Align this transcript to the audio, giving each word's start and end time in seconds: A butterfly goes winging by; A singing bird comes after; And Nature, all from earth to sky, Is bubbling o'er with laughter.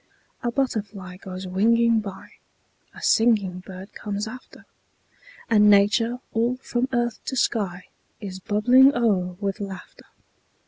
A 0.41 0.49
butterfly 0.51 1.17
goes 1.17 1.45
winging 1.45 1.99
by; 1.99 2.29
A 2.95 3.03
singing 3.03 3.59
bird 3.59 3.93
comes 3.93 4.27
after; 4.27 4.65
And 5.47 5.69
Nature, 5.69 6.17
all 6.33 6.57
from 6.57 6.87
earth 6.91 7.23
to 7.25 7.35
sky, 7.35 7.85
Is 8.19 8.39
bubbling 8.39 8.95
o'er 8.95 9.37
with 9.39 9.59
laughter. 9.59 10.07